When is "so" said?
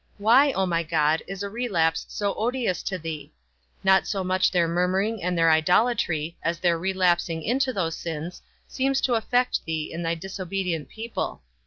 2.09-2.33, 4.07-4.23